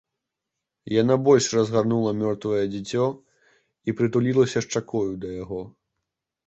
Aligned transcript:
Яна 1.01 1.17
больш 1.27 1.49
разгарнула 1.57 2.13
мёртвае 2.23 2.63
дзіцё 2.73 3.05
і 3.87 3.97
прытулілася 4.01 4.59
шчакою 4.69 5.09
да 5.25 5.41
яго. 5.43 5.61